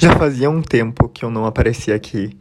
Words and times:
Já 0.00 0.16
fazia 0.16 0.48
um 0.48 0.62
tempo 0.62 1.08
que 1.08 1.24
eu 1.24 1.30
não 1.30 1.44
aparecia 1.44 1.92
aqui 1.92 2.38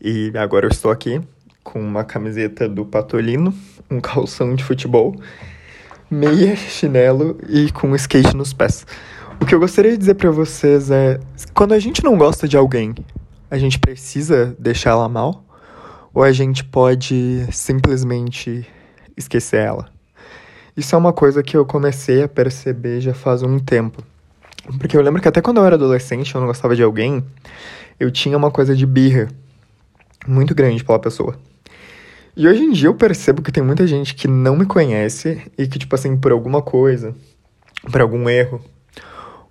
e 0.00 0.30
agora 0.36 0.66
eu 0.66 0.70
estou 0.70 0.92
aqui 0.92 1.20
com 1.60 1.80
uma 1.80 2.04
camiseta 2.04 2.68
do 2.68 2.86
Patolino, 2.86 3.52
um 3.90 3.98
calção 4.00 4.54
de 4.54 4.62
futebol, 4.62 5.12
meia, 6.08 6.54
chinelo 6.54 7.36
e 7.48 7.72
com 7.72 7.96
skate 7.96 8.36
nos 8.36 8.52
pés. 8.52 8.86
O 9.40 9.44
que 9.44 9.52
eu 9.52 9.58
gostaria 9.58 9.90
de 9.90 9.98
dizer 9.98 10.14
para 10.14 10.30
vocês 10.30 10.88
é: 10.88 11.18
quando 11.52 11.72
a 11.72 11.80
gente 11.80 12.04
não 12.04 12.16
gosta 12.16 12.46
de 12.46 12.56
alguém, 12.56 12.94
a 13.50 13.58
gente 13.58 13.80
precisa 13.80 14.54
deixar 14.56 14.90
ela 14.90 15.08
mal? 15.08 15.44
Ou 16.14 16.22
a 16.22 16.30
gente 16.30 16.62
pode 16.62 17.44
simplesmente 17.50 18.64
esquecer 19.16 19.62
ela? 19.62 19.88
Isso 20.76 20.94
é 20.94 20.98
uma 20.98 21.12
coisa 21.12 21.42
que 21.42 21.56
eu 21.56 21.66
comecei 21.66 22.22
a 22.22 22.28
perceber 22.28 23.00
já 23.00 23.12
faz 23.12 23.42
um 23.42 23.58
tempo. 23.58 24.00
Porque 24.78 24.96
eu 24.96 25.02
lembro 25.02 25.20
que 25.20 25.28
até 25.28 25.40
quando 25.40 25.58
eu 25.58 25.66
era 25.66 25.76
adolescente, 25.76 26.34
eu 26.34 26.40
não 26.40 26.48
gostava 26.48 26.74
de 26.74 26.82
alguém, 26.82 27.24
eu 27.98 28.10
tinha 28.10 28.36
uma 28.36 28.50
coisa 28.50 28.74
de 28.74 28.86
birra 28.86 29.28
muito 30.26 30.54
grande 30.54 30.82
pela 30.82 30.98
pessoa. 30.98 31.36
E 32.36 32.48
hoje 32.48 32.62
em 32.62 32.72
dia 32.72 32.88
eu 32.88 32.94
percebo 32.94 33.42
que 33.42 33.52
tem 33.52 33.62
muita 33.62 33.86
gente 33.86 34.14
que 34.14 34.26
não 34.26 34.56
me 34.56 34.66
conhece 34.66 35.40
e 35.56 35.68
que, 35.68 35.78
tipo 35.78 35.94
assim, 35.94 36.16
por 36.16 36.32
alguma 36.32 36.60
coisa, 36.60 37.14
por 37.90 38.00
algum 38.00 38.28
erro, 38.28 38.60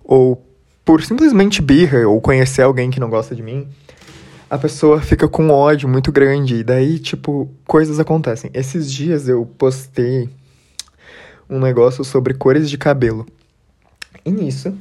ou 0.02 0.44
por 0.84 1.02
simplesmente 1.02 1.62
birra, 1.62 2.06
ou 2.06 2.20
conhecer 2.20 2.62
alguém 2.62 2.90
que 2.90 3.00
não 3.00 3.08
gosta 3.08 3.34
de 3.34 3.42
mim, 3.42 3.66
a 4.50 4.58
pessoa 4.58 5.00
fica 5.00 5.26
com 5.26 5.48
ódio 5.48 5.88
muito 5.88 6.12
grande. 6.12 6.56
E 6.56 6.64
daí, 6.64 6.98
tipo, 6.98 7.50
coisas 7.66 7.98
acontecem. 7.98 8.50
Esses 8.52 8.92
dias 8.92 9.28
eu 9.28 9.46
postei 9.46 10.28
um 11.48 11.58
negócio 11.58 12.04
sobre 12.04 12.34
cores 12.34 12.68
de 12.68 12.76
cabelo. 12.76 13.26
E 14.24 14.30
nisso, 14.30 14.76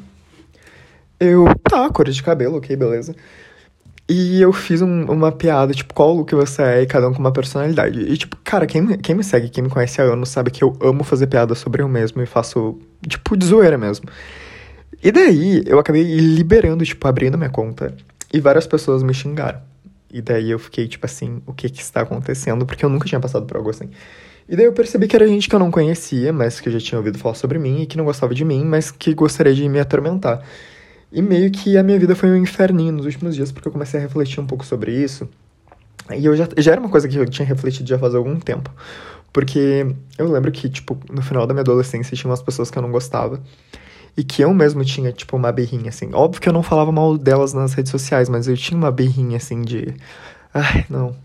eu, 1.23 1.45
tá, 1.63 1.90
cores 1.90 2.16
de 2.16 2.23
cabelo, 2.23 2.58
ok, 2.58 2.76
beleza. 2.76 3.16
E 4.08 4.41
eu 4.41 4.52
fiz 4.52 4.81
um, 4.81 5.05
uma 5.05 5.31
piada, 5.31 5.73
tipo, 5.73 5.94
qual 5.94 6.14
look 6.14 6.34
você 6.36 6.61
é 6.61 6.81
e 6.81 6.86
cada 6.86 7.08
um 7.08 7.14
com 7.14 7.20
uma 7.20 7.31
personalidade. 7.31 8.00
E, 8.00 8.17
tipo, 8.17 8.36
cara, 8.44 8.66
quem, 8.66 8.98
quem 8.98 9.16
me 9.16 9.23
segue, 9.23 9.50
quem 9.50 9.64
me 9.64 9.70
conhece 9.70 10.02
há 10.02 10.06
anos, 10.06 10.30
sabe 10.30 10.52
que 10.52 10.64
eu 10.64 10.78
amo 10.81 11.03
fazer 11.03 11.28
piada 11.28 11.56
sobre 11.56 11.81
eu 11.81 11.88
mesmo 11.88 12.22
e 12.22 12.25
faço, 12.25 12.78
tipo, 13.08 13.38
de 13.38 13.45
zoeira 13.45 13.78
mesmo. 13.78 14.08
E 15.02 15.11
daí, 15.11 15.64
eu 15.66 15.80
acabei 15.80 16.03
liberando, 16.03 16.83
tipo, 16.86 17.08
abrindo 17.08 17.38
minha 17.38 17.50
conta 17.50 17.95
e 18.33 18.39
várias 18.39 18.67
pessoas 18.67 19.03
me 19.03 19.14
xingaram. 19.14 19.61
E 20.11 20.22
daí 20.22 20.52
eu 20.52 20.59
fiquei, 20.59 20.88
tipo 20.88 21.05
assim, 21.05 21.42
o 21.45 21.53
que 21.53 21.70
que 21.70 21.81
está 21.81 22.02
acontecendo? 22.02 22.66
Porque 22.66 22.86
eu 22.86 22.89
nunca 22.89 23.08
tinha 23.08 23.20
passado 23.20 23.45
por 23.45 23.58
algo 23.58 23.70
assim. 23.70 23.89
E 24.48 24.55
daí 24.55 24.66
eu 24.66 24.73
percebi 24.73 25.08
que 25.08 25.16
era 25.16 25.28
gente 25.28 25.50
que 25.50 25.55
eu 25.55 25.59
não 25.59 25.72
conhecia, 25.72 26.33
mas 26.33 26.59
que 26.59 26.70
já 26.70 26.80
tinha 26.80 27.00
ouvido 27.00 27.17
falar 27.17 27.36
sobre 27.36 27.58
mim 27.58 27.81
e 27.81 27.86
que 27.86 27.98
não 27.98 28.05
gostava 28.05 28.36
de 28.36 28.44
mim, 28.44 28.64
mas 28.66 28.92
que 28.92 29.14
gostaria 29.14 29.53
de 29.53 29.67
me 29.67 29.80
atormentar. 29.80 30.44
E 31.14 31.22
meio 31.22 31.52
que 31.52 31.78
a 31.78 31.83
minha 31.83 32.00
vida 32.00 32.16
foi 32.16 32.31
um 32.31 32.36
inferninho 32.36 32.92
nos 32.92 33.06
últimos 33.06 33.36
dias, 33.36 33.52
porque 33.52 33.67
eu 33.67 33.72
comecei 33.72 34.00
a 34.00 34.03
refletir 34.03 34.39
um 34.39 34.47
pouco 34.47 34.66
sobre 34.66 34.92
isso. 34.92 35.30
E 36.11 36.25
eu 36.25 36.36
já, 36.36 36.50
já 36.58 36.72
era 36.72 36.81
uma 36.81 36.89
coisa 36.89 37.08
que 37.08 37.16
eu 37.16 37.25
tinha 37.30 37.47
refletido 37.47 37.88
já 37.88 38.00
faz 38.00 38.16
algum 38.16 38.39
tempo. 38.39 38.72
Porque 39.31 39.86
eu 40.17 40.31
lembro 40.31 40.52
que, 40.52 40.67
tipo, 40.67 40.97
no 41.11 41.22
final 41.22 41.45
da 41.45 41.53
minha 41.53 41.61
adolescência 41.61 42.17
tinha 42.17 42.30
umas 42.30 42.42
pessoas 42.42 42.72
que 42.72 42.78
eu 42.80 42.81
não 42.81 42.92
gostava. 42.92 43.39
E 44.17 44.23
que 44.23 44.44
eu 44.44 44.52
mesmo 44.55 44.83
tinha, 44.83 45.11
tipo, 45.11 45.38
uma 45.38 45.52
berrinha, 45.52 45.89
assim. 45.89 46.09
Óbvio 46.14 46.42
que 46.42 46.50
eu 46.50 46.53
não 46.53 46.64
falava 46.64 46.92
mal 46.92 47.16
delas 47.16 47.53
nas 47.53 47.73
redes 47.75 47.92
sociais, 47.92 48.27
mas 48.27 48.48
eu 48.48 48.58
tinha 48.58 48.77
uma 48.77 48.92
berrinha, 48.92 49.38
assim, 49.38 49.61
de. 49.61 49.94
Ai, 50.52 50.86
não, 50.89 51.16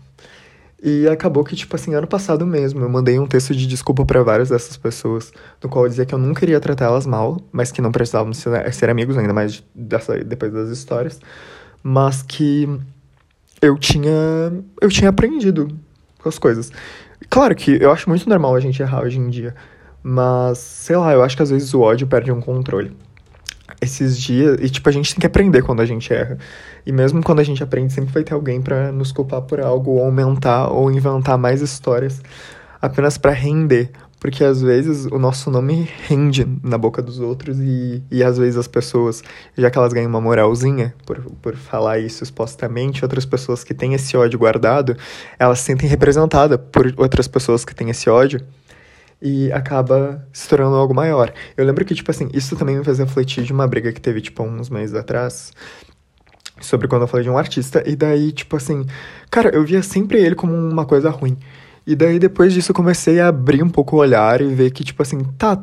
e 0.81 1.07
acabou 1.07 1.43
que, 1.43 1.55
tipo 1.55 1.75
assim, 1.75 1.93
ano 1.93 2.07
passado 2.07 2.45
mesmo, 2.45 2.81
eu 2.81 2.89
mandei 2.89 3.19
um 3.19 3.27
texto 3.27 3.53
de 3.53 3.67
desculpa 3.67 4.05
para 4.05 4.23
várias 4.23 4.49
dessas 4.49 4.77
pessoas, 4.77 5.31
no 5.61 5.69
qual 5.69 5.85
eu 5.85 5.89
dizia 5.89 6.05
que 6.05 6.13
eu 6.13 6.19
não 6.19 6.33
queria 6.33 6.59
tratar 6.59 6.85
elas 6.85 7.05
mal, 7.05 7.37
mas 7.51 7.71
que 7.71 7.81
não 7.81 7.91
precisavam 7.91 8.33
ser, 8.33 8.73
ser 8.73 8.89
amigos, 8.89 9.17
ainda 9.17 9.33
mais 9.33 9.63
dessa, 9.75 10.17
depois 10.23 10.53
das 10.53 10.69
histórias, 10.69 11.19
mas 11.83 12.21
que 12.21 12.69
eu 13.61 13.77
tinha, 13.77 14.11
eu 14.81 14.89
tinha 14.89 15.09
aprendido 15.09 15.67
com 16.21 16.29
as 16.29 16.39
coisas. 16.39 16.71
Claro 17.29 17.53
que 17.55 17.81
eu 17.81 17.91
acho 17.91 18.07
muito 18.07 18.27
normal 18.29 18.55
a 18.55 18.59
gente 18.59 18.81
errar 18.81 19.03
hoje 19.03 19.19
em 19.19 19.29
dia, 19.29 19.53
mas, 20.01 20.57
sei 20.59 20.95
lá, 20.95 21.11
eu 21.11 21.21
acho 21.21 21.35
que 21.35 21.43
às 21.43 21.49
vezes 21.49 21.73
o 21.73 21.81
ódio 21.81 22.07
perde 22.07 22.31
um 22.31 22.39
controle 22.39 22.95
esses 23.81 24.17
dias. 24.17 24.57
E, 24.61 24.69
tipo, 24.69 24.87
a 24.87 24.91
gente 24.91 25.13
tem 25.13 25.21
que 25.21 25.27
aprender 25.27 25.61
quando 25.61 25.81
a 25.81 25.85
gente 25.85 26.13
erra. 26.13 26.37
E 26.85 26.91
mesmo 26.91 27.21
quando 27.23 27.39
a 27.39 27.43
gente 27.43 27.63
aprende, 27.63 27.93
sempre 27.93 28.13
vai 28.13 28.23
ter 28.23 28.33
alguém 28.33 28.61
para 28.61 28.91
nos 28.91 29.11
culpar 29.11 29.41
por 29.41 29.59
algo, 29.59 29.91
ou 29.91 30.03
aumentar, 30.03 30.69
ou 30.69 30.91
inventar 30.91 31.37
mais 31.37 31.61
histórias 31.61 32.21
apenas 32.81 33.17
para 33.17 33.31
render. 33.31 33.91
Porque 34.19 34.43
às 34.43 34.61
vezes 34.61 35.05
o 35.05 35.17
nosso 35.17 35.49
nome 35.49 35.89
rende 36.07 36.45
na 36.61 36.77
boca 36.77 37.01
dos 37.01 37.21
outros 37.21 37.57
e, 37.59 38.03
e 38.11 38.21
às 38.21 38.37
vezes 38.37 38.57
as 38.57 38.67
pessoas, 38.67 39.23
já 39.57 39.71
que 39.71 39.77
elas 39.77 39.93
ganham 39.93 40.09
uma 40.09 40.19
moralzinha 40.19 40.93
por, 41.05 41.21
por 41.41 41.55
falar 41.55 41.99
isso 41.99 42.25
supostamente, 42.25 43.05
outras 43.05 43.25
pessoas 43.25 43.63
que 43.63 43.73
têm 43.73 43.93
esse 43.93 44.17
ódio 44.17 44.37
guardado, 44.37 44.97
elas 45.39 45.59
se 45.59 45.65
sentem 45.65 45.87
representadas 45.87 46.59
por 46.69 46.93
outras 46.97 47.29
pessoas 47.29 47.63
que 47.63 47.73
têm 47.73 47.89
esse 47.89 48.09
ódio 48.09 48.41
e 49.21 49.51
acaba 49.51 50.25
se 50.31 50.47
tornando 50.47 50.75
algo 50.75 50.93
maior. 50.93 51.33
Eu 51.57 51.65
lembro 51.65 51.83
que, 51.83 51.93
tipo 51.93 52.09
assim, 52.09 52.29
isso 52.33 52.55
também 52.55 52.77
me 52.77 52.83
fez 52.83 52.99
refletir 52.99 53.43
de 53.43 53.51
uma 53.51 53.67
briga 53.67 53.91
que 53.91 53.99
teve, 53.99 54.21
tipo, 54.21 54.43
uns 54.43 54.69
meses 54.69 54.95
atrás, 54.95 55.51
sobre 56.61 56.87
quando 56.87 57.03
eu 57.03 57.07
falei 57.07 57.23
de 57.23 57.29
um 57.29 57.37
artista, 57.37 57.83
e 57.85 57.95
daí, 57.95 58.31
tipo 58.31 58.55
assim, 58.55 58.85
cara, 59.29 59.49
eu 59.49 59.63
via 59.63 59.83
sempre 59.83 60.19
ele 60.19 60.35
como 60.35 60.53
uma 60.53 60.85
coisa 60.85 61.09
ruim. 61.09 61.37
E 61.85 61.95
daí, 61.95 62.19
depois 62.19 62.53
disso, 62.53 62.71
eu 62.71 62.75
comecei 62.75 63.19
a 63.19 63.27
abrir 63.27 63.63
um 63.63 63.69
pouco 63.69 63.95
o 63.95 63.99
olhar 63.99 64.41
e 64.41 64.53
ver 64.53 64.71
que, 64.71 64.83
tipo 64.83 65.01
assim, 65.01 65.23
tá, 65.37 65.61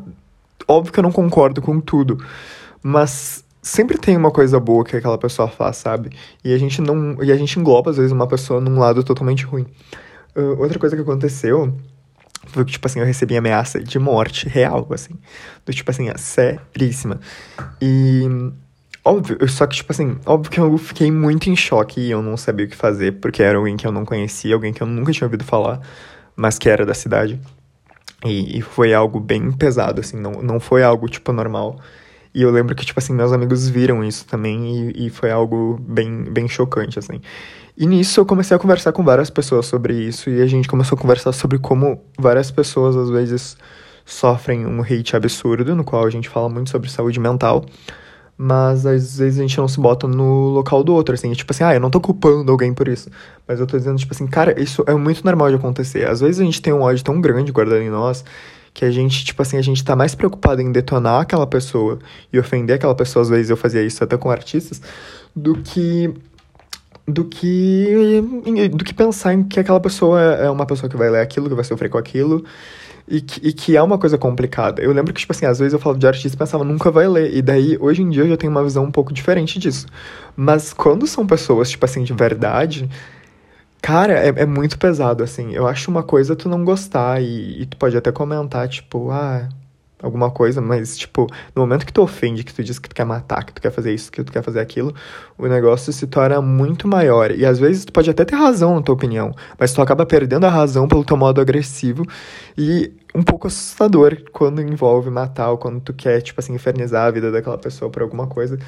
óbvio 0.66 0.93
que 0.93 0.99
eu 0.99 1.03
não 1.03 1.12
concordo 1.12 1.62
com 1.62 1.81
tudo, 1.81 2.19
mas 2.83 3.45
sempre 3.62 3.99
tem 3.99 4.16
uma 4.16 4.31
coisa 4.31 4.61
boa 4.61 4.84
que 4.84 4.97
aquela 4.97 5.19
pessoa 5.19 5.49
faz, 5.49 5.77
sabe? 5.77 6.11
E 6.45 6.53
a 6.55 6.59
gente 6.59 6.81
não. 6.81 7.22
E 7.22 7.33
a 7.33 7.37
gente 7.37 7.59
engloba, 7.59 7.91
às 7.91 7.97
vezes, 7.97 8.12
uma 8.12 8.27
pessoa 8.27 8.61
num 8.61 8.78
lado 8.78 9.03
totalmente 9.03 9.45
ruim. 9.45 9.66
Uh, 10.37 10.61
outra 10.61 10.78
coisa 10.78 10.95
que 10.95 11.03
aconteceu 11.03 11.75
foi 12.47 12.65
que, 12.65 12.73
tipo 12.73 12.87
assim, 12.87 13.01
eu 13.01 13.07
recebi 13.07 13.37
ameaça 13.37 13.83
de 13.83 13.99
morte 13.99 14.49
real, 14.49 14.87
assim. 14.91 15.15
Do 15.65 15.73
tipo 15.73 15.91
assim, 15.91 16.11
seríssima. 16.17 17.21
E. 17.81 18.23
Óbvio, 19.05 19.39
só 19.49 19.67
que, 19.69 19.77
tipo 19.77 19.93
assim, 19.93 20.19
óbvio 20.27 20.51
que 20.51 20.59
eu 20.59 20.77
fiquei 20.79 21.13
muito 21.13 21.49
em 21.49 21.55
choque 21.55 22.01
e 22.01 22.11
eu 22.11 22.21
não 22.21 22.37
sabia 22.37 22.67
o 22.67 22.69
que 22.69 22.75
fazer, 22.75 23.13
porque 23.21 23.41
era 23.41 23.57
alguém 23.57 23.77
que 23.77 23.87
eu 23.87 23.93
não 23.93 24.05
conhecia, 24.05 24.53
alguém 24.53 24.73
que 24.73 24.83
eu 24.83 24.87
nunca 24.87 25.13
tinha 25.13 25.27
ouvido 25.27 25.45
falar, 25.45 25.81
mas 26.35 26.59
que 26.59 26.69
era 26.69 26.85
da 26.85 26.93
cidade. 26.93 27.41
E, 28.25 28.59
e 28.59 28.63
foi 28.63 28.93
algo 28.93 29.21
bem 29.21 29.53
pesado, 29.53 30.01
assim, 30.01 30.17
não, 30.17 30.43
não 30.43 30.59
foi 30.59 30.83
algo, 30.83 31.09
tipo, 31.09 31.33
normal. 31.33 31.81
E 32.37 32.43
eu 32.43 32.51
lembro 32.51 32.75
que, 32.75 32.85
tipo 32.85 33.01
assim, 33.01 33.15
meus 33.15 33.33
amigos 33.33 33.67
viram 33.67 34.05
isso 34.05 34.27
também 34.27 34.91
e, 34.91 35.07
e 35.07 35.11
foi 35.11 35.31
algo 35.31 35.81
bem, 35.81 36.25
bem 36.25 36.47
chocante, 36.47 36.99
assim. 36.99 37.19
E 37.75 37.87
nisso 37.87 38.21
eu 38.21 38.27
comecei 38.27 38.55
a 38.55 38.61
conversar 38.61 38.93
com 38.93 39.03
várias 39.03 39.31
pessoas 39.31 39.65
sobre 39.65 39.95
isso 39.95 40.29
e 40.29 40.43
a 40.43 40.47
gente 40.47 40.69
começou 40.69 40.99
a 40.99 41.01
conversar 41.01 41.33
sobre 41.33 41.59
como 41.59 41.99
várias 42.19 42.51
pessoas 42.51 42.95
às 42.95 43.09
vezes 43.09 43.57
sofrem 44.05 44.67
um 44.67 44.83
hate 44.83 45.17
absurdo, 45.17 45.75
no 45.75 45.83
qual 45.83 46.05
a 46.05 46.11
gente 46.11 46.29
fala 46.29 46.51
muito 46.51 46.69
sobre 46.69 46.91
saúde 46.91 47.19
mental, 47.19 47.65
mas 48.37 48.85
às 48.85 49.17
vezes 49.17 49.39
a 49.39 49.43
gente 49.43 49.57
não 49.57 49.67
se 49.67 49.81
bota 49.81 50.07
no 50.07 50.51
local 50.51 50.85
do 50.85 50.93
outro, 50.93 51.15
assim, 51.15 51.33
tipo 51.33 51.51
assim, 51.55 51.65
ah, 51.65 51.73
eu 51.73 51.81
não 51.81 51.89
tô 51.89 52.03
culpando 52.03 52.53
alguém 52.53 52.75
por 52.75 52.87
isso, 52.87 53.09
mas 53.49 53.61
eu 53.61 53.67
tô 53.67 53.79
dizendo, 53.79 53.97
tipo 53.97 54.13
assim, 54.13 54.27
cara, 54.27 54.61
isso 54.61 54.85
é 54.87 54.95
muito 54.95 55.25
normal 55.25 55.49
de 55.49 55.55
acontecer. 55.55 56.07
Às 56.07 56.21
vezes 56.21 56.39
a 56.39 56.45
gente 56.45 56.61
tem 56.61 56.75
um 56.75 56.83
ódio 56.83 57.03
tão 57.03 57.19
grande 57.19 57.51
guardado 57.51 57.81
em 57.81 57.89
nós 57.89 58.23
que 58.77 58.85
a 58.85 58.91
gente, 58.91 59.25
tipo 59.25 59.41
assim, 59.41 59.57
a 59.57 59.63
gente 59.63 59.83
tá 59.83 59.97
mais 59.97 60.15
preocupado 60.15 60.61
em 60.61 60.71
detonar 60.71 61.23
aquela 61.23 61.47
pessoa 61.47 61.99
e 62.31 62.39
ofender 62.39 62.77
aquela 62.77 62.95
pessoa, 62.95 63.23
às 63.23 63.31
vezes 63.31 63.49
eu 63.49 63.57
fazia 63.57 63.83
isso 63.83 64.05
até 64.05 64.19
com 64.19 64.31
artistas, 64.31 64.83
do 65.35 65.57
que 65.57 66.13
do 67.09 67.25
que 67.25 68.21
do 68.71 68.85
que 68.85 68.93
pensar 68.93 69.33
em 69.33 69.45
que 69.45 69.59
aquela 69.59 69.81
pessoa 69.81 70.21
é 70.21 70.51
uma 70.51 70.67
pessoa 70.67 70.91
que 70.91 70.97
vai 70.97 71.09
ler 71.09 71.23
aquilo, 71.23 71.49
que 71.49 71.55
vai 71.55 71.65
sofrer 71.65 71.89
com 71.89 71.97
aquilo 71.97 72.45
e 73.09 73.23
que, 73.23 73.49
e 73.49 73.51
que 73.51 73.75
é 73.79 73.83
uma 73.83 73.97
coisa 73.97 74.19
complicada. 74.19 74.83
Eu 74.83 74.93
lembro 74.93 75.15
que, 75.15 75.21
tipo 75.21 75.33
assim, 75.33 75.47
às 75.47 75.59
vezes 75.59 75.73
eu 75.73 75.79
falava 75.79 75.99
de 75.99 76.07
artista 76.07 76.37
e 76.37 76.39
pensava, 76.39 76.63
nunca 76.63 76.91
vai 76.91 77.09
ler. 77.09 77.35
E 77.35 77.41
daí, 77.41 77.79
hoje 77.81 78.03
em 78.03 78.11
dia, 78.11 78.25
eu 78.25 78.29
já 78.29 78.37
tenho 78.37 78.51
uma 78.51 78.63
visão 78.63 78.85
um 78.85 78.91
pouco 78.91 79.11
diferente 79.11 79.59
disso. 79.59 79.87
Mas 80.37 80.75
quando 80.75 81.07
são 81.07 81.27
pessoas, 81.27 81.71
tipo 81.71 81.84
assim, 81.87 82.03
de 82.03 82.13
verdade, 82.13 82.91
cara, 83.86 84.15
é, 84.15 84.28
é 84.42 84.47
muito 84.47 84.77
pesado, 84.80 85.22
assim. 85.22 85.54
Eu 85.54 85.65
acho 85.68 85.88
uma 85.88 86.03
coisa 86.03 86.34
tu 86.34 86.48
não 86.48 86.65
gostar 86.65 87.22
e, 87.22 87.62
e 87.62 87.66
tu 87.66 87.77
pode 87.77 87.97
até 87.97 88.10
comentar, 88.10 88.68
tipo, 88.68 89.12
ah, 89.12 89.48
alguma 90.03 90.31
coisa, 90.31 90.60
mas, 90.60 90.97
tipo, 90.97 91.27
no 91.54 91.63
momento 91.63 91.87
que 91.87 91.93
tu 91.93 92.03
ofende, 92.03 92.45
que 92.45 92.53
tu 92.53 92.63
diz 92.63 92.78
que 92.78 92.89
tu 92.89 92.95
quer 92.95 93.04
matar, 93.04 93.45
que 93.45 93.53
tu 93.53 93.63
quer 93.63 93.71
fazer 93.71 93.95
isso, 93.95 94.13
que 94.13 94.22
tu 94.22 94.31
quer 94.31 94.43
fazer 94.43 94.60
aquilo, 94.60 94.95
o 95.39 95.47
negócio 95.47 95.93
se 95.93 96.07
torna 96.07 96.41
muito 96.43 96.87
maior. 96.87 97.31
E 97.31 97.47
às 97.47 97.59
vezes 97.59 97.84
tu 97.84 97.93
pode 97.93 98.10
até 98.10 98.25
ter 98.25 98.37
razão 98.37 98.75
na 98.75 98.83
tua 98.83 98.95
opinião, 98.95 99.34
mas 99.59 99.72
tu 99.72 99.81
acaba 99.81 100.04
perdendo 100.04 100.45
a 100.45 100.51
razão 100.51 100.87
pelo 100.87 101.04
teu 101.04 101.16
modo 101.16 101.41
agressivo 101.41 102.04
e 102.57 102.93
um 103.15 103.22
pouco 103.22 103.47
assustador 103.47 104.19
quando 104.31 104.60
envolve 104.60 105.09
matar 105.09 105.51
ou 105.51 105.57
quando 105.57 105.81
tu 105.81 105.95
quer, 105.95 106.21
tipo 106.21 106.39
assim, 106.39 106.54
infernizar 106.54 107.07
a 107.07 107.10
vida 107.10 107.33
daquela 107.33 107.57
pessoa 107.57 107.91
por 107.91 108.03
alguma 108.03 108.27
coisa. 108.27 108.59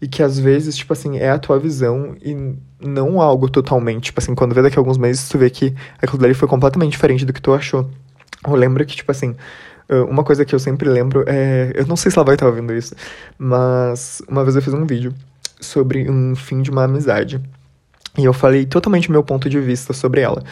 E 0.00 0.08
que 0.08 0.20
às 0.20 0.36
vezes, 0.36 0.76
tipo 0.76 0.92
assim, 0.92 1.18
é 1.18 1.30
a 1.30 1.38
tua 1.38 1.60
visão 1.60 2.16
e 2.20 2.56
não 2.80 3.20
algo 3.20 3.48
totalmente, 3.48 4.06
tipo 4.06 4.18
assim, 4.18 4.34
quando 4.34 4.52
vê 4.52 4.62
daqui 4.62 4.76
a 4.76 4.80
alguns 4.80 4.98
meses 4.98 5.28
tu 5.28 5.38
vê 5.38 5.48
que 5.48 5.72
aquilo 6.00 6.20
dali 6.20 6.34
foi 6.34 6.48
completamente 6.48 6.90
diferente 6.90 7.24
do 7.24 7.32
que 7.32 7.40
tu 7.40 7.52
achou. 7.52 7.88
Eu 8.44 8.56
lembro 8.56 8.84
que, 8.84 8.96
tipo 8.96 9.12
assim, 9.12 9.36
uma 10.00 10.24
coisa 10.24 10.44
que 10.44 10.54
eu 10.54 10.58
sempre 10.58 10.88
lembro 10.88 11.24
é. 11.26 11.72
Eu 11.74 11.86
não 11.86 11.96
sei 11.96 12.10
se 12.10 12.18
ela 12.18 12.24
vai 12.24 12.34
estar 12.34 12.46
ouvindo 12.46 12.72
isso, 12.72 12.94
mas 13.38 14.22
uma 14.28 14.42
vez 14.42 14.56
eu 14.56 14.62
fiz 14.62 14.74
um 14.74 14.86
vídeo 14.86 15.14
sobre 15.60 16.10
um 16.10 16.34
fim 16.34 16.62
de 16.62 16.70
uma 16.70 16.84
amizade. 16.84 17.40
E 18.18 18.24
eu 18.24 18.32
falei 18.32 18.66
totalmente 18.66 19.10
meu 19.10 19.22
ponto 19.22 19.48
de 19.48 19.58
vista 19.60 19.92
sobre 19.92 20.20
ela. 20.20 20.42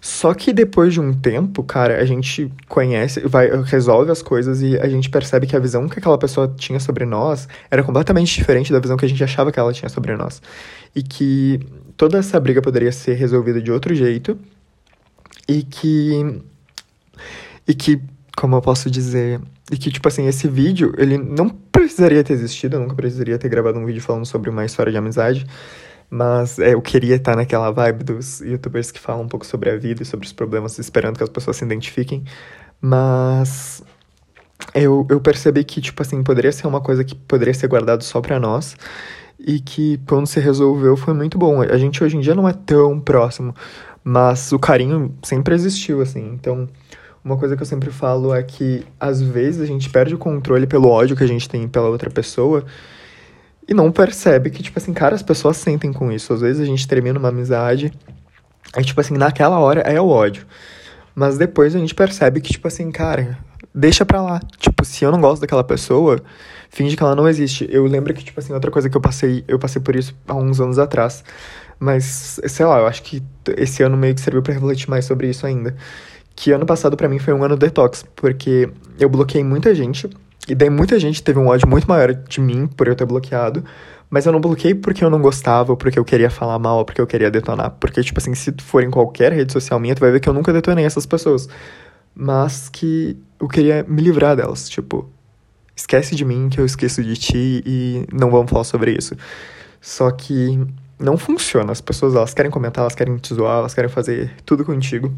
Só 0.00 0.32
que 0.34 0.52
depois 0.52 0.92
de 0.92 1.00
um 1.00 1.12
tempo, 1.12 1.64
cara, 1.64 2.00
a 2.00 2.04
gente 2.04 2.52
conhece, 2.68 3.20
vai, 3.26 3.50
resolve 3.64 4.10
as 4.10 4.22
coisas 4.22 4.62
e 4.62 4.78
a 4.78 4.88
gente 4.88 5.10
percebe 5.10 5.46
que 5.46 5.56
a 5.56 5.58
visão 5.58 5.88
que 5.88 5.98
aquela 5.98 6.16
pessoa 6.16 6.52
tinha 6.56 6.78
sobre 6.78 7.04
nós 7.04 7.48
era 7.70 7.82
completamente 7.82 8.32
diferente 8.38 8.72
da 8.72 8.78
visão 8.78 8.96
que 8.96 9.04
a 9.04 9.08
gente 9.08 9.24
achava 9.24 9.50
que 9.50 9.58
ela 9.58 9.72
tinha 9.72 9.88
sobre 9.88 10.16
nós. 10.16 10.40
E 10.94 11.02
que 11.02 11.60
toda 11.96 12.18
essa 12.18 12.38
briga 12.38 12.62
poderia 12.62 12.92
ser 12.92 13.14
resolvida 13.14 13.60
de 13.60 13.72
outro 13.72 13.94
jeito. 13.94 14.38
E 15.48 15.62
que. 15.62 16.40
E 17.66 17.74
que, 17.74 18.00
como 18.36 18.54
eu 18.54 18.62
posso 18.62 18.90
dizer. 18.90 19.40
E 19.72 19.76
que, 19.76 19.90
tipo 19.90 20.06
assim, 20.06 20.26
esse 20.28 20.46
vídeo, 20.46 20.94
ele 20.98 21.16
não 21.16 21.48
precisaria 21.48 22.22
ter 22.22 22.34
existido, 22.34 22.76
eu 22.76 22.80
nunca 22.80 22.94
precisaria 22.94 23.38
ter 23.38 23.48
gravado 23.48 23.78
um 23.78 23.86
vídeo 23.86 24.02
falando 24.02 24.26
sobre 24.26 24.50
uma 24.50 24.64
história 24.64 24.92
de 24.92 24.98
amizade. 24.98 25.46
Mas 26.08 26.58
é, 26.58 26.74
eu 26.74 26.82
queria 26.82 27.16
estar 27.16 27.34
naquela 27.34 27.70
vibe 27.72 28.04
dos 28.04 28.40
youtubers 28.40 28.92
que 28.92 29.00
falam 29.00 29.24
um 29.24 29.28
pouco 29.28 29.44
sobre 29.44 29.70
a 29.70 29.76
vida 29.76 30.02
e 30.02 30.06
sobre 30.06 30.26
os 30.26 30.32
problemas, 30.32 30.78
esperando 30.78 31.16
que 31.16 31.24
as 31.24 31.28
pessoas 31.28 31.56
se 31.56 31.64
identifiquem. 31.64 32.22
Mas 32.80 33.82
eu, 34.74 35.06
eu 35.10 35.20
percebi 35.20 35.64
que, 35.64 35.80
tipo 35.80 36.02
assim, 36.02 36.22
poderia 36.22 36.52
ser 36.52 36.66
uma 36.66 36.80
coisa 36.80 37.02
que 37.02 37.14
poderia 37.14 37.54
ser 37.54 37.66
guardado 37.66 38.04
só 38.04 38.20
pra 38.20 38.38
nós. 38.38 38.76
E 39.38 39.60
que 39.60 40.00
quando 40.06 40.26
se 40.26 40.40
resolveu 40.40 40.96
foi 40.96 41.12
muito 41.12 41.36
bom. 41.36 41.60
A 41.62 41.76
gente 41.76 42.02
hoje 42.04 42.16
em 42.16 42.20
dia 42.20 42.34
não 42.34 42.48
é 42.48 42.52
tão 42.52 43.00
próximo, 43.00 43.54
mas 44.02 44.52
o 44.52 44.58
carinho 44.58 45.14
sempre 45.22 45.54
existiu, 45.54 46.00
assim. 46.00 46.30
Então, 46.34 46.68
uma 47.26 47.36
coisa 47.36 47.56
que 47.56 47.62
eu 47.62 47.66
sempre 47.66 47.90
falo 47.90 48.32
é 48.32 48.40
que 48.40 48.86
às 49.00 49.20
vezes 49.20 49.60
a 49.60 49.66
gente 49.66 49.90
perde 49.90 50.14
o 50.14 50.18
controle 50.18 50.64
pelo 50.64 50.88
ódio 50.88 51.16
que 51.16 51.24
a 51.24 51.26
gente 51.26 51.48
tem 51.48 51.66
pela 51.66 51.88
outra 51.88 52.08
pessoa 52.08 52.64
e 53.68 53.74
não 53.74 53.90
percebe 53.90 54.48
que, 54.48 54.62
tipo 54.62 54.78
assim, 54.78 54.94
cara, 54.94 55.12
as 55.12 55.24
pessoas 55.24 55.56
sentem 55.56 55.92
com 55.92 56.12
isso. 56.12 56.32
Às 56.32 56.40
vezes 56.40 56.62
a 56.62 56.64
gente 56.64 56.86
termina 56.86 57.18
uma 57.18 57.30
amizade, 57.30 57.92
aí, 58.72 58.84
tipo 58.84 59.00
assim, 59.00 59.14
naquela 59.14 59.58
hora 59.58 59.80
é 59.80 60.00
o 60.00 60.08
ódio. 60.08 60.46
Mas 61.16 61.36
depois 61.36 61.74
a 61.74 61.80
gente 61.80 61.96
percebe 61.96 62.40
que, 62.40 62.52
tipo 62.52 62.68
assim, 62.68 62.92
cara, 62.92 63.36
deixa 63.74 64.06
pra 64.06 64.22
lá. 64.22 64.40
Tipo, 64.56 64.84
se 64.84 65.04
eu 65.04 65.10
não 65.10 65.20
gosto 65.20 65.40
daquela 65.40 65.64
pessoa, 65.64 66.22
finge 66.70 66.96
que 66.96 67.02
ela 67.02 67.16
não 67.16 67.26
existe. 67.26 67.66
Eu 67.68 67.86
lembro 67.86 68.14
que, 68.14 68.22
tipo 68.22 68.38
assim, 68.38 68.52
outra 68.52 68.70
coisa 68.70 68.88
que 68.88 68.96
eu 68.96 69.00
passei, 69.00 69.42
eu 69.48 69.58
passei 69.58 69.82
por 69.82 69.96
isso 69.96 70.14
há 70.28 70.34
uns 70.36 70.60
anos 70.60 70.78
atrás. 70.78 71.24
Mas, 71.76 72.38
sei 72.46 72.64
lá, 72.64 72.78
eu 72.78 72.86
acho 72.86 73.02
que 73.02 73.20
esse 73.56 73.82
ano 73.82 73.96
meio 73.96 74.14
que 74.14 74.20
serviu 74.20 74.42
para 74.42 74.54
refletir 74.54 74.88
mais 74.88 75.04
sobre 75.04 75.28
isso 75.28 75.44
ainda. 75.44 75.74
Que 76.36 76.52
ano 76.52 76.66
passado 76.66 76.96
para 76.96 77.08
mim 77.08 77.18
foi 77.18 77.34
um 77.34 77.42
ano 77.42 77.56
detox, 77.56 78.04
porque 78.14 78.68
eu 79.00 79.08
bloqueei 79.08 79.42
muita 79.42 79.74
gente 79.74 80.08
e 80.46 80.54
daí 80.54 80.70
muita 80.70 80.98
gente 81.00 81.22
teve 81.22 81.38
um 81.38 81.48
ódio 81.48 81.66
muito 81.66 81.88
maior 81.88 82.12
de 82.14 82.40
mim 82.40 82.66
por 82.68 82.86
eu 82.86 82.94
ter 82.94 83.04
bloqueado. 83.04 83.64
Mas 84.08 84.24
eu 84.24 84.32
não 84.32 84.40
bloqueei 84.40 84.74
porque 84.74 85.02
eu 85.02 85.10
não 85.10 85.20
gostava, 85.20 85.72
ou 85.72 85.76
porque 85.76 85.98
eu 85.98 86.04
queria 86.04 86.30
falar 86.30 86.58
mal, 86.58 86.78
ou 86.78 86.84
porque 86.84 87.00
eu 87.00 87.06
queria 87.06 87.30
detonar. 87.30 87.72
Porque, 87.80 88.00
tipo 88.02 88.20
assim, 88.20 88.34
se 88.34 88.52
tu 88.52 88.62
for 88.62 88.84
em 88.84 88.90
qualquer 88.90 89.32
rede 89.32 89.52
social 89.52 89.80
minha, 89.80 89.96
tu 89.96 90.00
vai 90.00 90.12
ver 90.12 90.20
que 90.20 90.28
eu 90.28 90.32
nunca 90.32 90.52
detonei 90.52 90.84
essas 90.84 91.04
pessoas. 91.04 91.48
Mas 92.14 92.68
que 92.68 93.16
eu 93.40 93.48
queria 93.48 93.84
me 93.88 94.00
livrar 94.00 94.36
delas. 94.36 94.68
Tipo, 94.68 95.10
esquece 95.74 96.14
de 96.14 96.24
mim 96.24 96.48
que 96.48 96.60
eu 96.60 96.64
esqueço 96.64 97.02
de 97.02 97.16
ti 97.16 97.62
e 97.66 98.06
não 98.12 98.30
vamos 98.30 98.48
falar 98.48 98.64
sobre 98.64 98.92
isso. 98.92 99.16
Só 99.80 100.12
que 100.12 100.64
não 100.98 101.16
funciona. 101.16 101.72
As 101.72 101.80
pessoas, 101.80 102.14
elas 102.14 102.32
querem 102.32 102.50
comentar, 102.50 102.82
elas 102.82 102.94
querem 102.94 103.16
te 103.16 103.34
zoar, 103.34 103.58
elas 103.58 103.74
querem 103.74 103.90
fazer 103.90 104.32
tudo 104.44 104.64
contigo. 104.64 105.12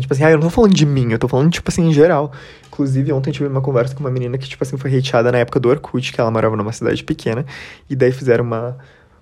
Tipo 0.00 0.14
assim, 0.14 0.24
ah, 0.24 0.30
eu 0.30 0.38
não 0.38 0.44
tô 0.44 0.50
falando 0.50 0.74
de 0.74 0.86
mim, 0.86 1.12
eu 1.12 1.18
tô 1.18 1.28
falando, 1.28 1.50
tipo 1.50 1.70
assim, 1.70 1.88
em 1.88 1.92
geral. 1.92 2.32
Inclusive, 2.66 3.12
ontem 3.12 3.28
eu 3.28 3.34
tive 3.34 3.46
uma 3.46 3.60
conversa 3.60 3.94
com 3.94 4.00
uma 4.00 4.10
menina 4.10 4.38
que, 4.38 4.48
tipo 4.48 4.62
assim, 4.64 4.78
foi 4.78 4.96
hateada 4.96 5.30
na 5.30 5.38
época 5.38 5.60
do 5.60 5.68
Orkut, 5.68 6.12
que 6.12 6.20
ela 6.20 6.30
morava 6.30 6.56
numa 6.56 6.72
cidade 6.72 7.04
pequena. 7.04 7.44
E 7.90 7.94
daí 7.94 8.10
fizeram 8.10 8.42
uma 8.44 8.78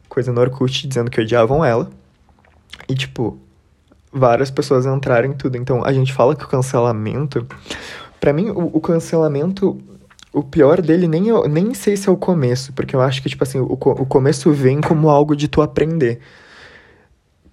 coisa 0.09 0.33
no 0.33 0.41
Orkut 0.41 0.87
dizendo 0.87 1.11
que 1.11 1.21
odiavam 1.21 1.65
ela. 1.65 1.91
E, 2.89 2.95
tipo, 2.95 3.37
várias 4.13 4.51
pessoas 4.51 4.87
entraram 4.87 5.29
em 5.29 5.33
tudo. 5.33 5.57
Então, 5.57 5.85
a 5.85 5.93
gente 5.93 6.13
fala 6.13 6.37
que 6.37 6.45
o 6.45 6.49
cancelamento... 6.49 7.45
para 8.21 8.33
mim, 8.33 8.51
o, 8.51 8.77
o, 8.77 8.81
cancelamento... 8.81 9.77
O 10.33 10.45
pior 10.45 10.81
dele 10.81 11.09
nem, 11.09 11.25
nem 11.49 11.75
sei 11.75 11.97
se 11.97 12.09
é 12.09 12.13
o 12.13 12.17
começo. 12.17 12.73
Porque 12.73 12.95
eu 12.95 13.01
acho 13.01 13.21
que, 13.21 13.29
tipo 13.29 13.43
assim, 13.43 13.59
o, 13.59 13.73
o 13.73 14.07
começo 14.07 14.53
vem 14.53 14.81
como 14.81 15.11
algo 15.11 15.35
de 15.35 15.49
tu 15.49 15.61
aprender. 15.61 16.21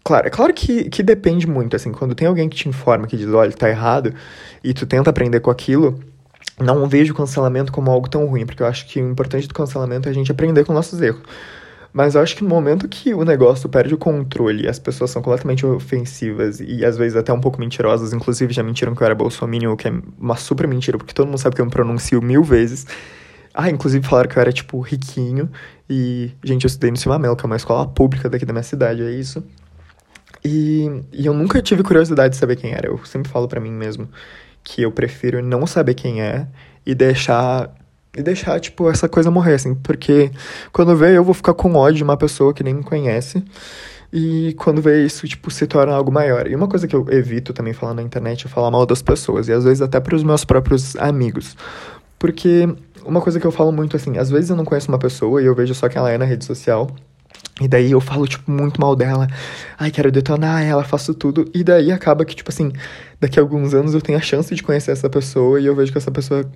Claro, 0.08 0.26
é 0.26 0.30
claro 0.30 0.54
que, 0.54 0.86
que 0.90 1.04
depende 1.04 1.46
muito, 1.46 1.76
assim, 1.76 1.92
quando 1.92 2.16
tem 2.16 2.30
alguém 2.30 2.48
que 2.48 2.56
te 2.56 2.70
informa, 2.70 3.06
que 3.08 3.18
diz, 3.18 3.28
olha, 3.28 3.52
tá 3.52 3.68
errado, 3.68 4.14
e 4.64 4.74
tu 4.74 4.86
tenta 4.86 5.10
aprender 5.10 5.42
com 5.42 5.52
aquilo, 5.52 6.00
não 6.58 6.88
vejo 6.88 7.12
o 7.12 7.16
cancelamento 7.18 7.74
como 7.74 7.92
algo 7.92 8.10
tão 8.10 8.26
ruim, 8.26 8.46
porque 8.46 8.64
eu 8.64 8.68
acho 8.68 8.88
que 8.88 9.02
o 9.02 9.12
importante 9.12 9.50
do 9.50 9.54
cancelamento 9.54 10.08
é 10.08 10.12
a 10.12 10.14
gente 10.14 10.32
aprender 10.32 10.64
com 10.64 10.72
nossos 10.72 11.02
erros. 11.02 11.24
Mas 11.92 12.16
eu 12.16 12.22
acho 12.22 12.38
que 12.38 12.42
no 12.42 12.48
momento 12.48 12.88
que 12.88 13.14
o 13.14 13.26
negócio 13.26 13.68
perde 13.68 13.96
o 13.96 13.98
controle 13.98 14.64
e 14.64 14.68
as 14.70 14.80
pessoas 14.80 15.12
são 15.12 15.22
completamente 15.22 15.66
ofensivas 15.66 16.62
e 16.62 16.86
às 16.86 16.96
vezes 16.96 17.18
até 17.18 17.34
um 17.34 17.42
pouco 17.42 17.60
mentirosas, 17.60 18.14
inclusive 18.14 18.54
já 18.54 18.64
mentiram 18.64 18.96
que 18.96 19.04
eu 19.04 19.06
era 19.06 19.14
bolsominion, 19.14 19.74
o 19.74 19.76
que 19.76 19.90
é 19.90 19.94
uma 20.18 20.38
super 20.38 20.70
mentira, 20.70 20.98
porque 20.98 21.14
todo 21.14 21.28
mundo 21.28 21.38
sabe 21.38 21.54
que 21.54 21.62
eu 21.62 21.66
me 21.66 21.72
pronuncio 21.72 22.22
mil 22.22 22.46
vezes. 22.46 22.88
Ah, 23.54 23.70
inclusive 23.70 24.08
falaram 24.08 24.30
que 24.30 24.38
eu 24.38 24.42
era, 24.42 24.54
tipo, 24.54 24.80
riquinho. 24.80 25.50
E, 25.90 26.32
gente, 26.46 26.64
eu 26.64 26.68
estudei 26.68 26.92
no 26.92 26.98
Silvamelo, 26.98 27.36
que 27.36 27.44
é 27.44 27.48
uma 27.48 27.58
escola 27.58 27.86
pública 27.86 28.30
daqui 28.30 28.46
da 28.46 28.54
minha 28.54 28.64
cidade, 28.64 29.02
é 29.02 29.12
isso. 29.12 29.44
E, 30.44 31.04
e 31.12 31.26
eu 31.26 31.34
nunca 31.34 31.62
tive 31.62 31.84
curiosidade 31.84 32.34
de 32.34 32.38
saber 32.38 32.56
quem 32.56 32.74
era. 32.74 32.88
Eu 32.88 33.00
sempre 33.06 33.32
falo 33.32 33.48
para 33.48 33.60
mim 33.60 33.72
mesmo 33.72 34.10
que 34.64 34.82
eu 34.82 34.92
prefiro 34.92 35.42
não 35.42 35.66
saber 35.66 35.94
quem 35.94 36.22
é 36.22 36.48
e 36.86 36.94
deixar 36.94 37.74
e 38.16 38.24
deixar 38.24 38.60
tipo 38.60 38.90
essa 38.90 39.08
coisa 39.08 39.30
morrer 39.30 39.54
assim, 39.54 39.76
porque 39.76 40.32
quando 40.74 40.96
vê 40.96 41.16
eu 41.16 41.24
vou 41.24 41.36
ficar 41.36 41.54
com 41.54 41.76
ódio 41.76 41.98
de 41.98 42.04
uma 42.04 42.18
pessoa 42.18 42.54
que 42.54 42.64
nem 42.64 42.74
me 42.74 42.84
conhece. 42.84 43.44
E 44.12 44.56
quando 44.58 44.82
vê 44.82 45.06
isso, 45.06 45.28
tipo, 45.28 45.52
se 45.52 45.68
torna 45.68 45.94
algo 45.94 46.12
maior. 46.12 46.48
E 46.48 46.56
uma 46.56 46.68
coisa 46.68 46.88
que 46.88 46.96
eu 46.96 47.06
evito 47.10 47.54
também 47.54 47.74
falar 47.74 47.94
na 47.94 48.02
internet 48.02 48.46
é 48.46 48.50
falar 48.50 48.72
mal 48.72 48.86
das 48.86 49.02
pessoas. 49.02 49.50
E 49.50 49.54
às 49.54 49.66
vezes 49.66 49.82
até 49.82 50.00
para 50.00 50.16
os 50.16 50.24
meus 50.24 50.46
próprios 50.46 50.96
amigos. 50.96 51.58
Porque 52.18 52.68
uma 53.06 53.22
coisa 53.22 53.40
que 53.40 53.46
eu 53.46 53.52
falo 53.52 53.72
muito 53.72 53.96
assim, 53.96 54.18
às 54.18 54.30
vezes 54.30 54.50
eu 54.50 54.56
não 54.56 54.66
conheço 54.66 54.90
uma 54.90 54.98
pessoa 54.98 55.42
e 55.42 55.46
eu 55.46 55.54
vejo 55.54 55.74
só 55.76 55.90
que 55.90 55.98
ela 55.98 56.12
é 56.12 56.18
na 56.18 56.26
rede 56.26 56.46
social. 56.46 56.90
E 57.60 57.68
daí 57.68 57.92
eu 57.92 58.00
falo, 58.00 58.28
tipo, 58.28 58.52
muito 58.52 58.80
mal 58.80 58.96
dela. 58.96 59.28
Ai, 59.80 59.90
quero 59.90 60.12
detonar 60.12 60.64
ela, 60.64 60.84
faço 60.84 61.14
tudo. 61.14 61.50
E 61.54 61.64
daí 61.64 61.92
acaba 61.92 62.24
que, 62.24 62.36
tipo 62.36 62.50
assim, 62.50 62.72
daqui 63.20 63.40
a 63.40 63.42
alguns 63.42 63.74
anos 63.74 63.94
eu 63.94 64.02
tenho 64.02 64.18
a 64.18 64.22
chance 64.22 64.54
de 64.54 64.62
conhecer 64.62 64.92
essa 64.92 65.10
pessoa 65.10 65.60
e 65.60 65.66
eu 65.66 65.76
vejo 65.76 65.92
que 65.92 65.98
essa 65.98 66.12
pessoa 66.12 66.50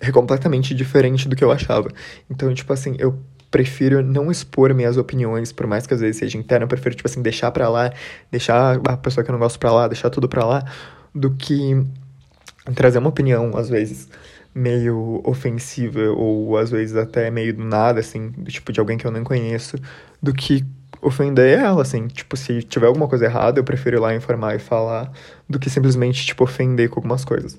é 0.00 0.12
completamente 0.12 0.74
diferente 0.74 1.28
do 1.28 1.34
que 1.34 1.42
eu 1.42 1.50
achava. 1.50 1.88
Então, 2.28 2.52
tipo 2.52 2.72
assim, 2.72 2.94
eu 2.98 3.18
prefiro 3.50 4.02
não 4.02 4.30
expor 4.30 4.74
minhas 4.74 4.96
opiniões, 4.96 5.52
por 5.52 5.66
mais 5.66 5.86
que 5.86 5.94
às 5.94 6.00
vezes 6.00 6.16
seja 6.16 6.36
interna, 6.36 6.64
eu 6.64 6.68
prefiro, 6.68 6.94
tipo 6.94 7.08
assim, 7.08 7.22
deixar 7.22 7.50
pra 7.52 7.68
lá, 7.68 7.92
deixar 8.30 8.80
a 8.86 8.96
pessoa 8.96 9.24
que 9.24 9.30
eu 9.30 9.32
não 9.32 9.38
gosto 9.38 9.58
pra 9.58 9.72
lá, 9.72 9.88
deixar 9.88 10.10
tudo 10.10 10.28
pra 10.28 10.44
lá, 10.44 10.64
do 11.14 11.30
que 11.30 11.82
trazer 12.74 12.98
uma 12.98 13.08
opinião, 13.08 13.56
às 13.56 13.68
vezes 13.68 14.08
meio 14.54 15.20
ofensiva 15.24 16.00
ou 16.10 16.56
às 16.56 16.70
vezes 16.70 16.96
até 16.96 17.30
meio 17.30 17.54
do 17.54 17.64
nada, 17.64 18.00
assim, 18.00 18.30
do 18.30 18.50
tipo 18.50 18.72
de 18.72 18.80
alguém 18.80 18.96
que 18.96 19.06
eu 19.06 19.10
nem 19.10 19.24
conheço, 19.24 19.76
do 20.22 20.32
que 20.32 20.64
ofender 21.02 21.58
ela, 21.58 21.82
assim. 21.82 22.06
Tipo, 22.06 22.36
se 22.36 22.62
tiver 22.62 22.86
alguma 22.86 23.08
coisa 23.08 23.24
errada, 23.24 23.58
eu 23.58 23.64
prefiro 23.64 23.96
ir 23.96 24.00
lá 24.00 24.14
informar 24.14 24.54
e 24.54 24.58
falar 24.58 25.12
do 25.48 25.58
que 25.58 25.68
simplesmente, 25.68 26.24
tipo, 26.24 26.44
ofender 26.44 26.88
com 26.88 27.00
algumas 27.00 27.24
coisas. 27.24 27.58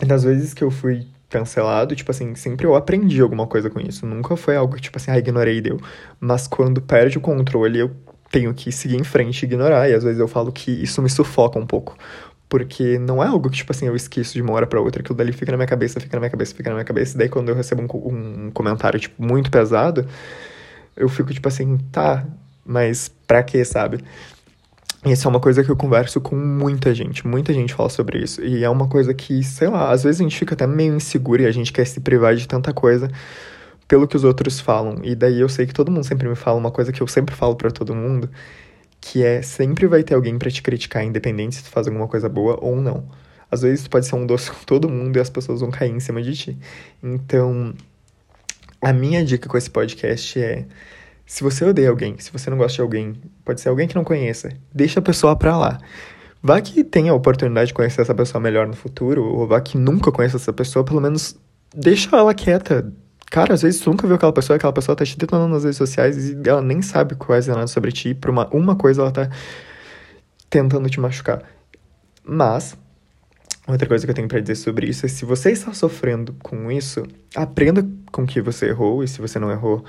E 0.00 0.06
das 0.06 0.24
vezes 0.24 0.54
que 0.54 0.64
eu 0.64 0.70
fui 0.70 1.06
cancelado, 1.28 1.96
tipo 1.96 2.10
assim, 2.10 2.34
sempre 2.34 2.66
eu 2.66 2.74
aprendi 2.74 3.20
alguma 3.20 3.46
coisa 3.46 3.70
com 3.70 3.80
isso. 3.80 4.06
Nunca 4.06 4.36
foi 4.36 4.56
algo 4.56 4.74
que, 4.76 4.82
tipo 4.82 4.98
assim, 4.98 5.10
ah, 5.10 5.18
ignorei 5.18 5.58
e 5.58 5.60
deu. 5.60 5.80
Mas 6.20 6.46
quando 6.46 6.80
perde 6.80 7.18
o 7.18 7.20
controle, 7.20 7.78
eu 7.78 7.90
tenho 8.30 8.52
que 8.54 8.72
seguir 8.72 8.96
em 8.96 9.04
frente 9.04 9.42
e 9.42 9.46
ignorar. 9.46 9.88
E 9.88 9.94
às 9.94 10.04
vezes 10.04 10.18
eu 10.18 10.28
falo 10.28 10.52
que 10.52 10.70
isso 10.70 11.00
me 11.02 11.08
sufoca 11.08 11.58
um 11.58 11.66
pouco. 11.66 11.96
Porque 12.52 12.98
não 12.98 13.24
é 13.24 13.28
algo 13.28 13.48
que, 13.48 13.56
tipo 13.56 13.72
assim, 13.72 13.86
eu 13.86 13.96
esqueço 13.96 14.34
de 14.34 14.42
uma 14.42 14.52
hora 14.52 14.66
pra 14.66 14.78
outra. 14.78 15.00
Aquilo 15.00 15.16
dali 15.16 15.32
fica 15.32 15.50
na 15.50 15.56
minha 15.56 15.66
cabeça, 15.66 15.98
fica 15.98 16.14
na 16.18 16.20
minha 16.20 16.28
cabeça, 16.28 16.54
fica 16.54 16.68
na 16.68 16.74
minha 16.74 16.84
cabeça. 16.84 17.14
E 17.14 17.18
daí 17.18 17.28
quando 17.30 17.48
eu 17.48 17.54
recebo 17.54 17.80
um, 17.80 18.48
um 18.48 18.50
comentário, 18.50 19.00
tipo, 19.00 19.22
muito 19.24 19.50
pesado, 19.50 20.06
eu 20.94 21.08
fico, 21.08 21.32
tipo 21.32 21.48
assim, 21.48 21.78
tá, 21.90 22.26
mas 22.62 23.10
pra 23.26 23.42
quê, 23.42 23.64
sabe? 23.64 24.04
Isso 25.06 25.26
é 25.26 25.30
uma 25.30 25.40
coisa 25.40 25.64
que 25.64 25.70
eu 25.70 25.76
converso 25.76 26.20
com 26.20 26.36
muita 26.36 26.94
gente. 26.94 27.26
Muita 27.26 27.54
gente 27.54 27.72
fala 27.72 27.88
sobre 27.88 28.18
isso. 28.18 28.44
E 28.44 28.62
é 28.62 28.68
uma 28.68 28.86
coisa 28.86 29.14
que, 29.14 29.42
sei 29.42 29.68
lá, 29.68 29.90
às 29.90 30.02
vezes 30.02 30.20
a 30.20 30.24
gente 30.24 30.38
fica 30.38 30.52
até 30.52 30.66
meio 30.66 30.94
inseguro 30.94 31.40
e 31.40 31.46
a 31.46 31.50
gente 31.50 31.72
quer 31.72 31.86
se 31.86 32.00
privar 32.00 32.36
de 32.36 32.46
tanta 32.46 32.70
coisa 32.74 33.10
pelo 33.88 34.06
que 34.06 34.14
os 34.14 34.24
outros 34.24 34.60
falam. 34.60 34.98
E 35.02 35.14
daí 35.14 35.40
eu 35.40 35.48
sei 35.48 35.64
que 35.64 35.72
todo 35.72 35.90
mundo 35.90 36.04
sempre 36.04 36.28
me 36.28 36.36
fala 36.36 36.58
uma 36.58 36.70
coisa 36.70 36.92
que 36.92 37.00
eu 37.00 37.06
sempre 37.06 37.34
falo 37.34 37.56
para 37.56 37.70
todo 37.70 37.94
mundo, 37.94 38.28
que 39.02 39.22
é 39.24 39.42
sempre 39.42 39.86
vai 39.88 40.04
ter 40.04 40.14
alguém 40.14 40.38
para 40.38 40.48
te 40.48 40.62
criticar, 40.62 41.04
independente 41.04 41.56
se 41.56 41.64
tu 41.64 41.70
faz 41.70 41.88
alguma 41.88 42.06
coisa 42.06 42.28
boa 42.28 42.56
ou 42.62 42.80
não. 42.80 43.04
Às 43.50 43.62
vezes 43.62 43.84
tu 43.84 43.90
pode 43.90 44.06
ser 44.06 44.14
um 44.14 44.24
doce 44.24 44.50
com 44.50 44.64
todo 44.64 44.88
mundo 44.88 45.16
e 45.16 45.20
as 45.20 45.28
pessoas 45.28 45.60
vão 45.60 45.70
cair 45.70 45.90
em 45.90 45.98
cima 46.00 46.22
de 46.22 46.34
ti. 46.34 46.58
Então, 47.02 47.74
a 48.80 48.92
minha 48.92 49.24
dica 49.24 49.48
com 49.48 49.58
esse 49.58 49.68
podcast 49.68 50.40
é: 50.40 50.64
se 51.26 51.42
você 51.42 51.64
odeia 51.64 51.90
alguém, 51.90 52.16
se 52.18 52.32
você 52.32 52.48
não 52.48 52.56
gosta 52.56 52.76
de 52.76 52.80
alguém, 52.80 53.14
pode 53.44 53.60
ser 53.60 53.70
alguém 53.70 53.88
que 53.88 53.96
não 53.96 54.04
conheça, 54.04 54.50
deixa 54.72 55.00
a 55.00 55.02
pessoa 55.02 55.34
pra 55.34 55.58
lá. 55.58 55.78
Vá 56.40 56.60
que 56.60 56.84
tenha 56.84 57.10
a 57.10 57.14
oportunidade 57.14 57.68
de 57.68 57.74
conhecer 57.74 58.02
essa 58.02 58.14
pessoa 58.14 58.40
melhor 58.40 58.68
no 58.68 58.74
futuro, 58.74 59.24
ou 59.24 59.46
vá 59.48 59.60
que 59.60 59.76
nunca 59.76 60.12
conheça 60.12 60.36
essa 60.36 60.52
pessoa, 60.52 60.84
pelo 60.84 61.00
menos 61.00 61.36
deixa 61.74 62.16
ela 62.16 62.32
quieta, 62.32 62.92
Cara, 63.32 63.54
às 63.54 63.62
vezes 63.62 63.80
tu 63.80 63.88
nunca 63.88 64.06
viu 64.06 64.14
aquela 64.14 64.30
pessoa, 64.30 64.58
aquela 64.58 64.74
pessoa 64.74 64.94
tá 64.94 65.06
te 65.06 65.16
detonando 65.16 65.54
nas 65.54 65.64
redes 65.64 65.78
sociais 65.78 66.28
e 66.28 66.36
ela 66.46 66.60
nem 66.60 66.82
sabe 66.82 67.14
quase 67.14 67.48
nada 67.48 67.66
sobre 67.66 67.90
ti. 67.90 68.12
Por 68.12 68.28
uma, 68.28 68.46
uma 68.54 68.76
coisa 68.76 69.00
ela 69.00 69.10
tá 69.10 69.30
tentando 70.50 70.86
te 70.90 71.00
machucar. 71.00 71.42
Mas, 72.22 72.76
outra 73.66 73.88
coisa 73.88 74.04
que 74.04 74.10
eu 74.10 74.14
tenho 74.14 74.28
para 74.28 74.38
dizer 74.38 74.56
sobre 74.56 74.86
isso 74.86 75.06
é 75.06 75.08
se 75.08 75.24
você 75.24 75.50
está 75.50 75.72
sofrendo 75.72 76.34
com 76.42 76.70
isso, 76.70 77.04
aprenda 77.34 77.88
com 78.12 78.26
que 78.26 78.38
você 78.42 78.66
errou 78.66 79.02
e 79.02 79.08
se 79.08 79.18
você 79.18 79.38
não 79.38 79.50
errou. 79.50 79.82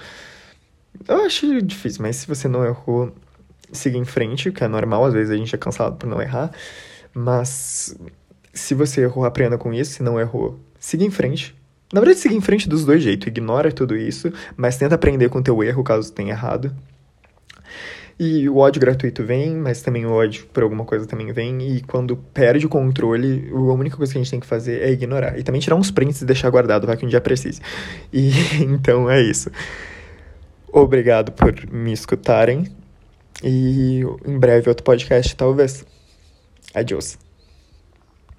Eu 1.05 1.25
acho 1.25 1.62
difícil, 1.62 2.01
mas 2.01 2.15
se 2.15 2.27
você 2.27 2.47
não 2.47 2.63
errou, 2.63 3.13
siga 3.73 3.97
em 3.97 4.05
frente, 4.05 4.53
que 4.53 4.63
é 4.63 4.69
normal, 4.69 5.03
às 5.03 5.13
vezes 5.13 5.29
a 5.29 5.35
gente 5.35 5.53
é 5.53 5.57
cansado 5.57 5.97
por 5.97 6.07
não 6.07 6.21
errar. 6.21 6.50
Mas 7.13 7.93
se 8.53 8.73
você 8.73 9.01
errou, 9.01 9.25
aprenda 9.25 9.57
com 9.57 9.73
isso. 9.73 9.91
Se 9.95 10.01
não 10.01 10.17
errou, 10.17 10.57
siga 10.79 11.03
em 11.03 11.12
frente. 11.12 11.53
Na 11.93 12.01
verdade, 12.01 12.19
siga 12.19 12.33
em 12.33 12.41
frente 12.41 12.67
dos 12.67 12.83
dois 12.83 13.03
jeitos. 13.03 13.27
Ignora 13.27 13.71
tudo 13.71 13.95
isso, 13.95 14.33
mas 14.57 14.77
tenta 14.77 14.95
aprender 14.95 15.29
com 15.29 15.38
o 15.38 15.43
teu 15.43 15.63
erro 15.63 15.83
caso 15.83 16.12
tenha 16.12 16.31
errado. 16.31 16.75
E 18.19 18.50
o 18.50 18.57
ódio 18.57 18.79
gratuito 18.79 19.23
vem, 19.23 19.55
mas 19.55 19.81
também 19.81 20.05
o 20.05 20.12
ódio 20.12 20.45
por 20.51 20.63
alguma 20.63 20.85
coisa 20.85 21.05
também 21.05 21.31
vem. 21.31 21.75
E 21.75 21.81
quando 21.81 22.17
perde 22.17 22.65
o 22.65 22.69
controle, 22.69 23.47
a 23.51 23.73
única 23.73 23.95
coisa 23.95 24.12
que 24.12 24.17
a 24.17 24.21
gente 24.23 24.31
tem 24.31 24.39
que 24.39 24.47
fazer 24.47 24.81
é 24.81 24.91
ignorar. 24.91 25.38
E 25.38 25.43
também 25.43 25.62
tirar 25.62 25.75
uns 25.75 25.91
prints 25.91 26.21
e 26.21 26.25
deixar 26.25 26.50
guardado, 26.50 26.88
vai 26.88 26.97
que 26.97 27.05
um 27.05 27.09
dia 27.09 27.21
precise. 27.21 27.62
E 28.12 28.31
então 28.62 29.09
é 29.09 29.21
isso. 29.21 29.51
Obrigado 30.71 31.31
por 31.31 31.53
me 31.71 31.93
escutarem. 31.93 32.67
E 33.43 34.01
em 34.25 34.39
breve 34.39 34.67
outro 34.67 34.83
podcast, 34.83 35.35
talvez. 35.35 35.85
Adiós. 36.73 37.19